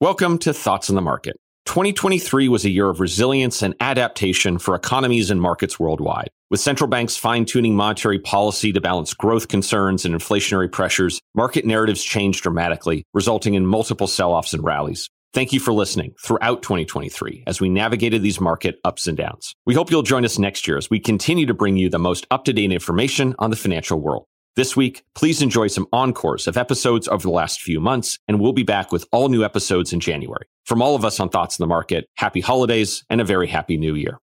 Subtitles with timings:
[0.00, 1.40] Welcome to Thoughts on the Market.
[1.64, 6.28] 2023 was a year of resilience and adaptation for economies and markets worldwide.
[6.50, 11.66] With central banks fine tuning monetary policy to balance growth concerns and inflationary pressures, market
[11.66, 15.08] narratives changed dramatically, resulting in multiple sell offs and rallies.
[15.34, 19.52] Thank you for listening throughout 2023 as we navigated these market ups and downs.
[19.66, 22.24] We hope you'll join us next year as we continue to bring you the most
[22.30, 24.26] up to date information on the financial world.
[24.58, 28.52] This week, please enjoy some encores of episodes over the last few months, and we'll
[28.52, 30.46] be back with all new episodes in January.
[30.64, 33.76] From all of us on Thoughts on the Market, happy holidays and a very happy
[33.76, 34.18] new year.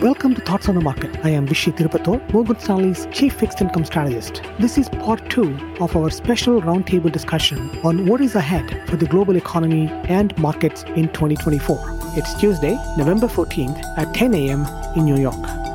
[0.00, 1.22] Welcome to Thoughts on the Market.
[1.22, 4.40] I am Vishy Tirupattur, Morgan Stanley's Chief Fixed Income Strategist.
[4.58, 9.04] This is part two of our special roundtable discussion on what is ahead for the
[9.04, 11.78] global economy and markets in 2024.
[12.16, 14.66] It's Tuesday, November 14th at 10 a.m.
[14.96, 15.67] in New York.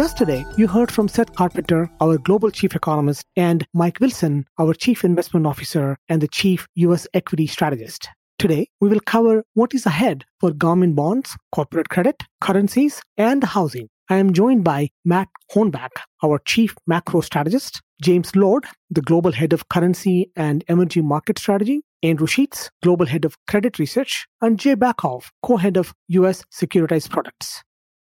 [0.00, 5.04] Yesterday, you heard from Seth Carpenter, our global chief economist, and Mike Wilson, our chief
[5.04, 7.06] investment officer and the chief U.S.
[7.12, 8.08] equity strategist.
[8.38, 13.90] Today, we will cover what is ahead for government bonds, corporate credit, currencies, and housing.
[14.08, 15.90] I am joined by Matt Hornbach,
[16.24, 21.82] our chief macro strategist, James Lord, the global head of currency and emerging market strategy,
[22.02, 26.42] Andrew Sheets, global head of credit research, and Jay Bacow, co-head of U.S.
[26.50, 27.62] securitized products.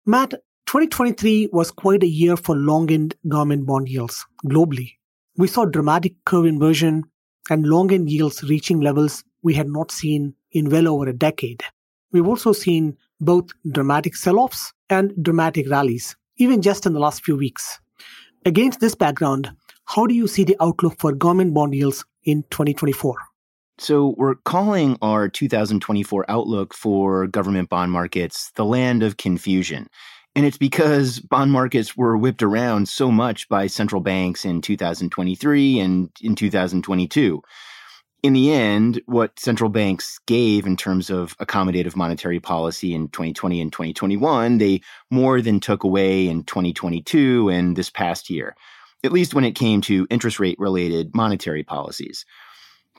[0.08, 0.34] Matt,
[0.66, 4.94] 2023 was quite a year for long end government bond yields globally.
[5.38, 7.04] We saw dramatic curve inversion
[7.50, 11.64] and long end yields reaching levels we had not seen in well over a decade.
[12.12, 17.24] We've also seen both dramatic sell offs and dramatic rallies, even just in the last
[17.24, 17.80] few weeks.
[18.46, 19.52] Against this background,
[19.86, 23.16] how do you see the outlook for government bond yields in 2024?
[23.80, 29.88] So, we're calling our 2024 outlook for government bond markets the land of confusion.
[30.36, 35.80] And it's because bond markets were whipped around so much by central banks in 2023
[35.80, 37.44] and in 2022
[38.24, 43.60] in the end, what central banks gave in terms of accommodative monetary policy in 2020
[43.60, 48.56] and 2021, they more than took away in 2022 and this past year,
[49.04, 52.26] at least when it came to interest rate related monetary policies.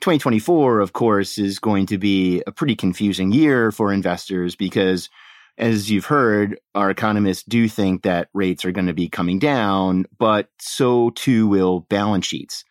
[0.01, 5.09] 2024, of course, is going to be a pretty confusing year for investors because,
[5.57, 10.05] as you've heard, our economists do think that rates are going to be coming down,
[10.17, 12.65] but so too will balance sheets.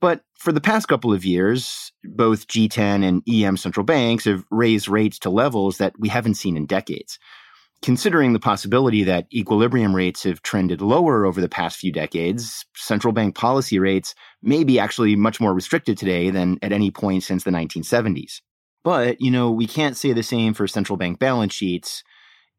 [0.00, 4.88] But for the past couple of years, both G10 and EM central banks have raised
[4.88, 7.18] rates to levels that we haven't seen in decades.
[7.82, 13.12] Considering the possibility that equilibrium rates have trended lower over the past few decades, central
[13.12, 17.44] bank policy rates may be actually much more restricted today than at any point since
[17.44, 18.40] the 1970s.
[18.82, 22.02] But, you know, we can't say the same for central bank balance sheets,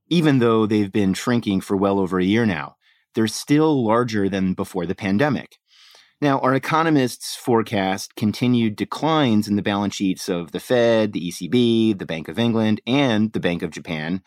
[0.09, 2.75] even though they've been shrinking for well over a year now.
[3.15, 5.57] They're still larger than before the pandemic.
[6.19, 11.97] Now, our economists forecast continued declines in the balance sheets of the Fed, the ECB,
[11.97, 14.23] the Bank of England, and the Bank of Japan.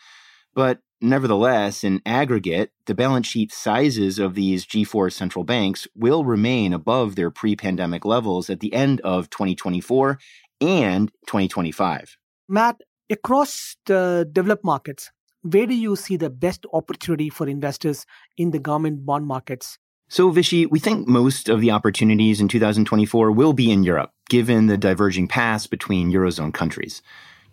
[0.55, 6.73] But nevertheless, in aggregate, the balance sheet sizes of these G4 central banks will remain
[6.73, 10.19] above their pre pandemic levels at the end of 2024
[10.61, 12.17] and 2025.
[12.49, 15.11] Matt, across the developed markets,
[15.43, 18.07] where do you see the best opportunity for investors
[18.37, 19.79] in the government bond markets
[20.13, 24.67] so, Vishy, we think most of the opportunities in 2024 will be in Europe, given
[24.67, 27.01] the diverging paths between Eurozone countries.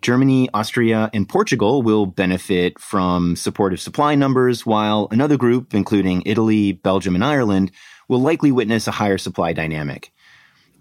[0.02, 6.72] Germany, Austria, and Portugal will benefit from supportive supply numbers, while another group, including Italy,
[6.72, 7.70] Belgium, and Ireland,
[8.08, 10.10] will likely witness a higher supply dynamic.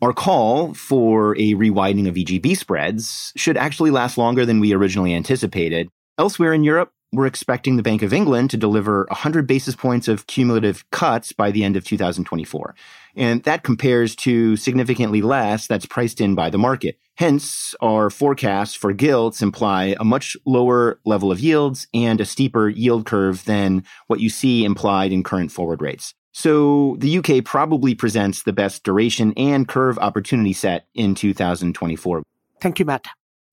[0.01, 5.13] Our call for a rewidening of EGB spreads should actually last longer than we originally
[5.13, 5.89] anticipated.
[6.18, 10.28] Elsewhere in Europe, we're expecting the Bank of England to deliver 100 basis points of
[10.28, 12.75] cumulative cuts by the end of 2024.
[13.16, 17.00] And that compares to significantly less that's priced in by the market.
[17.16, 22.69] Hence, our forecasts for gilts imply a much lower level of yields and a steeper
[22.69, 26.13] yield curve than what you see implied in current forward rates.
[26.34, 32.21] So the UK probably presents the best duration and curve opportunity set in 2024.
[32.62, 33.06] Thank you, Matt.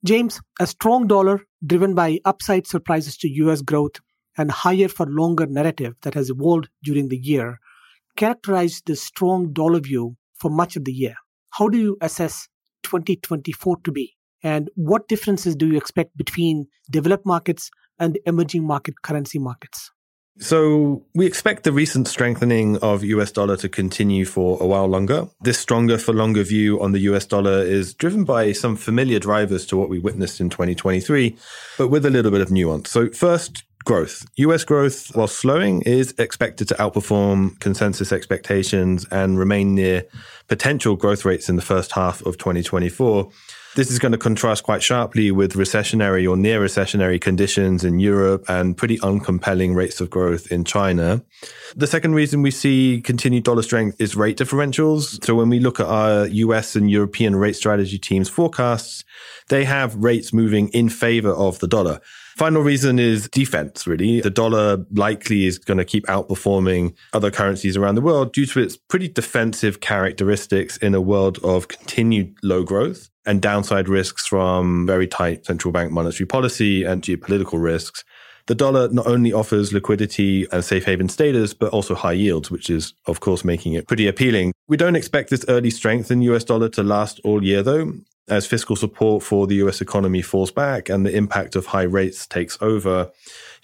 [0.04, 4.00] James, a strong dollar driven by upside surprises to US growth
[4.36, 7.58] and higher for longer narrative that has evolved during the year
[8.16, 11.14] characterized the strong dollar view for much of the year.
[11.50, 12.48] How do you assess
[12.84, 14.14] 2024 to be?
[14.42, 19.90] And what differences do you expect between developed markets and emerging market currency markets?
[20.38, 25.28] So we expect the recent strengthening of US dollar to continue for a while longer.
[25.40, 29.64] This stronger for longer view on the US dollar is driven by some familiar drivers
[29.66, 31.36] to what we witnessed in 2023,
[31.78, 32.90] but with a little bit of nuance.
[32.90, 34.26] So first, growth.
[34.36, 40.04] US growth, while slowing, is expected to outperform consensus expectations and remain near
[40.48, 43.30] potential growth rates in the first half of 2024.
[43.76, 48.44] This is going to contrast quite sharply with recessionary or near recessionary conditions in Europe
[48.48, 51.24] and pretty uncompelling rates of growth in China.
[51.74, 55.24] The second reason we see continued dollar strength is rate differentials.
[55.24, 59.02] So when we look at our US and European rate strategy teams forecasts,
[59.48, 62.00] they have rates moving in favor of the dollar.
[62.36, 64.20] Final reason is defense, really.
[64.20, 68.60] The dollar likely is going to keep outperforming other currencies around the world due to
[68.60, 74.84] its pretty defensive characteristics in a world of continued low growth and downside risks from
[74.84, 78.02] very tight central bank monetary policy and geopolitical risks.
[78.46, 82.68] The dollar not only offers liquidity and safe haven status, but also high yields, which
[82.68, 84.52] is, of course, making it pretty appealing.
[84.68, 87.92] We don't expect this early strength in US dollar to last all year, though
[88.28, 92.26] as fiscal support for the US economy falls back and the impact of high rates
[92.26, 93.10] takes over,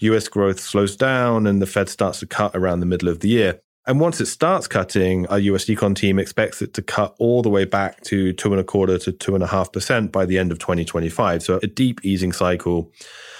[0.00, 3.28] US growth slows down and the Fed starts to cut around the middle of the
[3.28, 3.60] year.
[3.86, 7.48] And once it starts cutting, our US econ team expects it to cut all the
[7.48, 10.38] way back to two and a quarter to two and a half percent by the
[10.38, 11.42] end of 2025.
[11.42, 12.92] So a deep easing cycle.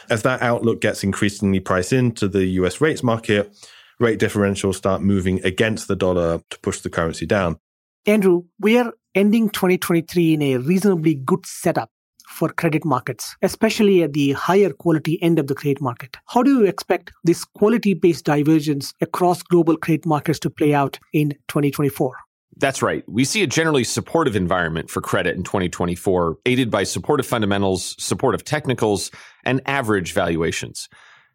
[0.09, 3.55] As that outlook gets increasingly priced into the US rates market,
[4.01, 7.59] rate differentials start moving against the dollar to push the currency down.
[8.07, 11.91] Andrew, we are ending 2023 in a reasonably good setup
[12.29, 16.17] for credit markets, especially at the higher quality end of the credit market.
[16.27, 20.99] How do you expect this quality based divergence across global credit markets to play out
[21.13, 22.17] in 2024?
[22.57, 23.03] That's right.
[23.09, 28.45] We see a generally supportive environment for credit in 2024, aided by supportive fundamentals, supportive
[28.45, 29.11] technicals,
[29.45, 30.89] and average valuations.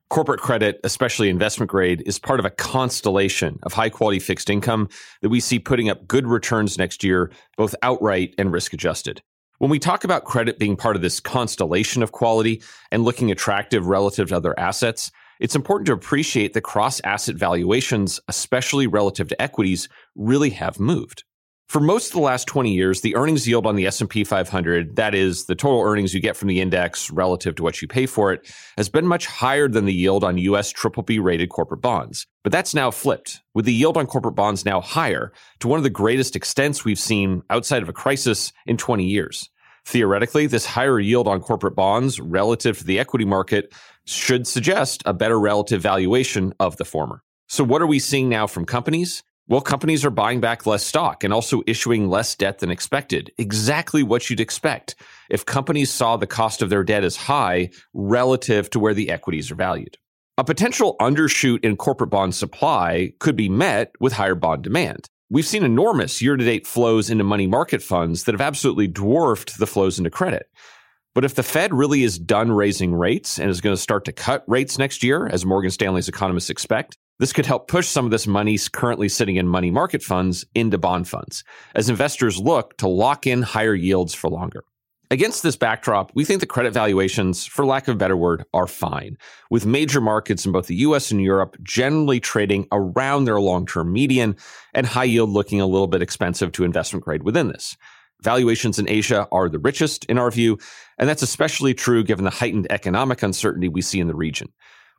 [0.10, 4.88] Corporate credit, especially investment grade, is part of a constellation of high quality fixed income
[5.22, 9.24] that we see putting up good returns next year, both outright and risk adjusted.
[9.58, 12.62] When we talk about credit being part of this constellation of quality
[12.92, 18.20] and looking attractive relative to other assets, it's important to appreciate that cross asset valuations,
[18.28, 21.25] especially relative to equities, really have moved.
[21.68, 25.16] For most of the last 20 years, the earnings yield on the S&P 500, that
[25.16, 28.32] is the total earnings you get from the index relative to what you pay for
[28.32, 32.28] it, has been much higher than the yield on US BBB rated corporate bonds.
[32.44, 35.84] But that's now flipped, with the yield on corporate bonds now higher to one of
[35.84, 39.50] the greatest extents we've seen outside of a crisis in 20 years.
[39.86, 43.74] Theoretically, this higher yield on corporate bonds relative to the equity market
[44.06, 47.24] should suggest a better relative valuation of the former.
[47.48, 49.24] So what are we seeing now from companies?
[49.48, 53.32] Well, companies are buying back less stock and also issuing less debt than expected.
[53.38, 54.96] Exactly what you'd expect
[55.30, 59.52] if companies saw the cost of their debt as high relative to where the equities
[59.52, 59.98] are valued.
[60.40, 65.06] A potential undershoot in corporate bond supply could be met with higher bond demand.
[65.30, 69.60] We've seen enormous year to date flows into money market funds that have absolutely dwarfed
[69.60, 70.48] the flows into credit.
[71.14, 74.12] But if the Fed really is done raising rates and is going to start to
[74.12, 78.12] cut rates next year, as Morgan Stanley's economists expect, this could help push some of
[78.12, 82.88] this money currently sitting in money market funds into bond funds as investors look to
[82.88, 84.64] lock in higher yields for longer.
[85.12, 88.66] Against this backdrop, we think the credit valuations, for lack of a better word, are
[88.66, 89.18] fine,
[89.52, 93.94] with major markets in both the US and Europe generally trading around their long term
[93.94, 94.36] median
[94.74, 97.78] and high yield looking a little bit expensive to investment grade within this.
[98.24, 100.58] Valuations in Asia are the richest in our view,
[100.98, 104.52] and that's especially true given the heightened economic uncertainty we see in the region.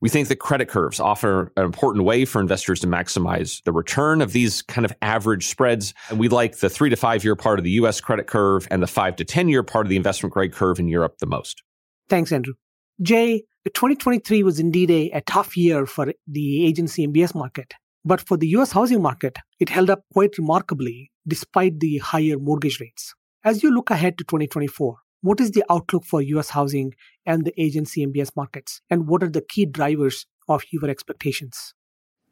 [0.02, 4.20] We think that credit curves offer an important way for investors to maximize the return
[4.20, 5.94] of these kind of average spreads.
[6.10, 8.82] And we like the three to five year part of the US credit curve and
[8.82, 11.62] the five to 10 year part of the investment grade curve in Europe the most.
[12.08, 12.54] Thanks, Andrew.
[13.00, 17.74] Jay, 2023 was indeed a, a tough year for the agency MBS market.
[18.04, 22.80] But for the US housing market, it held up quite remarkably despite the higher mortgage
[22.80, 23.14] rates.
[23.44, 26.94] As you look ahead to 2024, what is the outlook for US housing
[27.24, 28.80] and the agency MBS markets?
[28.90, 31.74] And what are the key drivers of your expectations?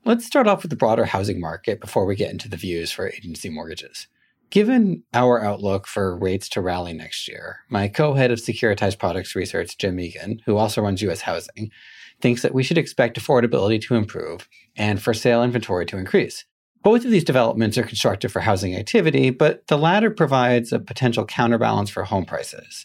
[0.05, 3.09] Let's start off with the broader housing market before we get into the views for
[3.09, 4.07] agency mortgages.
[4.51, 9.35] Given our outlook for rates to rally next year, my co head of securitized products
[9.35, 11.71] research, Jim Egan, who also runs US housing,
[12.21, 16.45] thinks that we should expect affordability to improve and for sale inventory to increase.
[16.85, 21.25] Both of these developments are constructive for housing activity, but the latter provides a potential
[21.25, 22.85] counterbalance for home prices.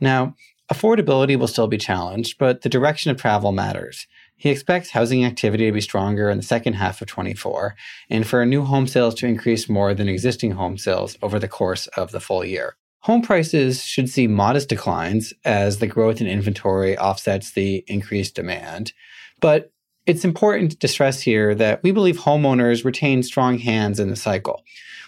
[0.00, 0.36] Now,
[0.70, 4.06] affordability will still be challenged, but the direction of travel matters.
[4.36, 7.74] He expects housing activity to be stronger in the second half of 24
[8.10, 11.86] and for new home sales to increase more than existing home sales over the course
[11.88, 12.76] of the full year.
[13.04, 18.92] Home prices should see modest declines as the growth in inventory offsets the increased demand,
[19.40, 19.71] but
[20.06, 24.62] it's important to stress here that we believe homeowners retain strong hands in the cycle.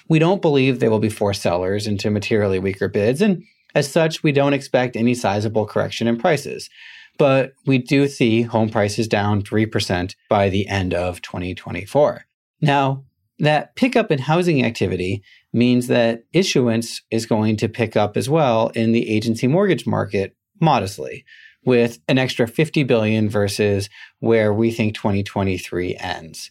[0.09, 3.43] We don't believe they will be forced sellers into materially weaker bids, and
[3.75, 6.71] as such, we don't expect any sizable correction in prices.
[7.19, 12.25] But we do see home prices down 3% by the end of 2024.
[12.61, 13.05] Now,
[13.39, 15.23] That pickup in housing activity
[15.53, 20.37] means that issuance is going to pick up as well in the agency mortgage market
[20.61, 21.25] modestly
[21.64, 23.88] with an extra 50 billion versus
[24.21, 26.50] where we think 2023 ends.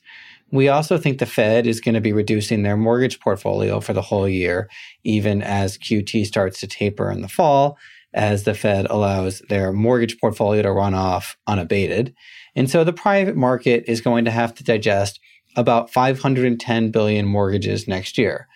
[0.51, 4.03] We also think the Fed is going to be reducing their mortgage portfolio for the
[4.03, 4.69] whole year,
[5.03, 7.77] even as QT starts to taper in the fall,
[8.13, 12.13] as the Fed allows their mortgage portfolio to run off unabated.
[12.55, 15.19] And so the private market is going to have to digest
[15.55, 18.47] about 510 billion mortgages next year,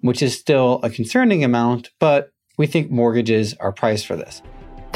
[0.00, 4.42] which is still a concerning amount, but we think mortgages are priced for this.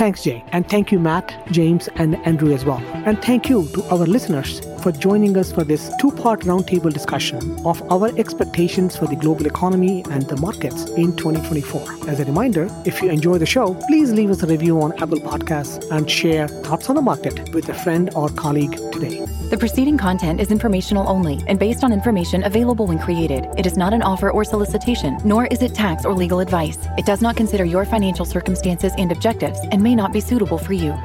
[0.01, 0.43] Thanks, Jay.
[0.53, 2.79] And thank you, Matt, James, and Andrew as well.
[3.05, 7.59] And thank you to our listeners for joining us for this two part roundtable discussion
[7.67, 12.09] of our expectations for the global economy and the markets in 2024.
[12.09, 15.19] As a reminder, if you enjoy the show, please leave us a review on Apple
[15.19, 19.25] Podcasts and share thoughts on the market with a friend or colleague today.
[19.51, 23.49] The preceding content is informational only and based on information available when created.
[23.59, 26.79] It is not an offer or solicitation, nor is it tax or legal advice.
[26.97, 30.73] It does not consider your financial circumstances and objectives and may not be suitable for
[30.73, 30.97] you.